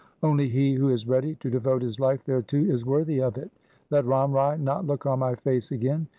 Only 0.23 0.49
he 0.49 0.73
who 0.73 0.89
is 0.89 1.07
ready 1.07 1.35
to 1.35 1.49
devote 1.51 1.83
his 1.83 1.99
life 1.99 2.23
thereto 2.25 2.57
is 2.57 2.83
worthy 2.83 3.21
of 3.21 3.37
it. 3.37 3.51
Let 3.91 4.03
Ram 4.05 4.31
Rai 4.31 4.57
not 4.57 4.87
look 4.87 5.05
on 5.05 5.19
my 5.19 5.35
face 5.35 5.71
again. 5.71 6.07